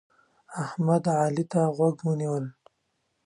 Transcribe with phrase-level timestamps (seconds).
[0.63, 2.45] احمد؛ علي ته غوږونه ونیول.